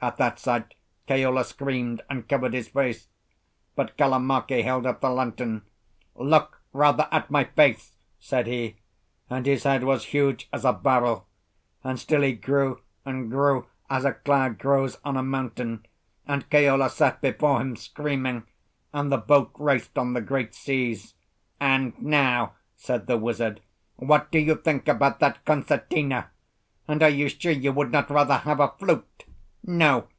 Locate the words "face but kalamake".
2.68-4.62